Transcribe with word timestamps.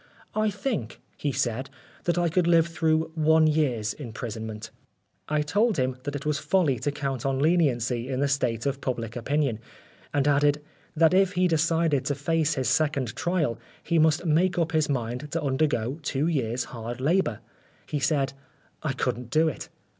"I 0.45 0.49
think," 0.49 0.99
he 1.15 1.31
said, 1.31 1.69
"that 2.05 2.17
I 2.17 2.27
could 2.27 2.47
live 2.47 2.65
through 2.65 3.11
one 3.13 3.45
year's 3.45 3.93
im 3.99 4.13
prisonment." 4.13 4.71
172 5.27 5.29
Oscar 5.29 5.33
Wilde 5.35 5.39
I 5.39 5.51
told 5.51 5.77
him 5.77 6.01
that 6.05 6.15
it 6.15 6.25
was 6.25 6.39
folly 6.39 6.79
to 6.79 6.91
count 6.91 7.23
on 7.23 7.37
leniency 7.37 8.09
in 8.09 8.19
the 8.19 8.27
state 8.27 8.65
of 8.65 8.81
public 8.81 9.15
opinion; 9.15 9.59
and 10.11 10.27
added, 10.27 10.63
that 10.95 11.13
if 11.13 11.33
he 11.33 11.47
decided 11.47 12.05
to 12.05 12.15
face 12.15 12.55
his 12.55 12.67
second 12.67 13.15
trial, 13.15 13.59
he 13.83 13.99
must 13.99 14.25
make 14.25 14.57
up 14.57 14.71
his 14.71 14.89
mind 14.89 15.31
to 15.33 15.43
undergo 15.43 15.99
two 16.01 16.25
years' 16.25 16.63
hard 16.73 16.99
labour. 16.99 17.41
He 17.85 17.99
said," 17.99 18.33
I 18.81 18.93
couldn't 18.93 19.29
do 19.29 19.47
it. 19.49 19.69